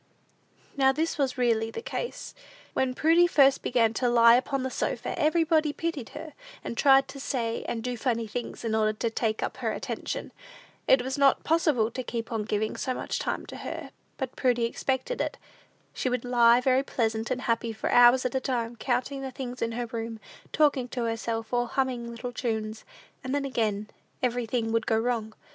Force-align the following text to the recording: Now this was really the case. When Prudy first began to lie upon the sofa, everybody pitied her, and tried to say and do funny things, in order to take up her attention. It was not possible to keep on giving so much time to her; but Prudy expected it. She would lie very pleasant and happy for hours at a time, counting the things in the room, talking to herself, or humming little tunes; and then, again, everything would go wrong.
Now 0.75 0.91
this 0.91 1.19
was 1.19 1.37
really 1.37 1.69
the 1.69 1.83
case. 1.83 2.33
When 2.73 2.95
Prudy 2.95 3.27
first 3.27 3.61
began 3.61 3.93
to 3.93 4.09
lie 4.09 4.33
upon 4.35 4.63
the 4.63 4.71
sofa, 4.71 5.13
everybody 5.15 5.73
pitied 5.73 6.09
her, 6.17 6.33
and 6.63 6.75
tried 6.75 7.07
to 7.09 7.19
say 7.19 7.63
and 7.67 7.83
do 7.83 7.95
funny 7.95 8.25
things, 8.25 8.65
in 8.65 8.73
order 8.73 8.93
to 8.93 9.11
take 9.11 9.43
up 9.43 9.57
her 9.57 9.71
attention. 9.71 10.31
It 10.87 11.03
was 11.03 11.19
not 11.19 11.43
possible 11.43 11.91
to 11.91 12.01
keep 12.01 12.31
on 12.31 12.45
giving 12.45 12.75
so 12.77 12.95
much 12.95 13.19
time 13.19 13.45
to 13.45 13.57
her; 13.57 13.91
but 14.17 14.35
Prudy 14.35 14.65
expected 14.65 15.21
it. 15.21 15.37
She 15.93 16.09
would 16.09 16.25
lie 16.25 16.61
very 16.61 16.81
pleasant 16.81 17.29
and 17.29 17.41
happy 17.41 17.71
for 17.71 17.91
hours 17.91 18.25
at 18.25 18.33
a 18.33 18.39
time, 18.39 18.77
counting 18.77 19.21
the 19.21 19.29
things 19.29 19.61
in 19.61 19.69
the 19.69 19.85
room, 19.85 20.19
talking 20.51 20.87
to 20.87 21.03
herself, 21.03 21.53
or 21.53 21.67
humming 21.67 22.09
little 22.09 22.31
tunes; 22.31 22.85
and 23.23 23.35
then, 23.35 23.45
again, 23.45 23.87
everything 24.23 24.71
would 24.71 24.87
go 24.87 24.97
wrong. 24.97 25.35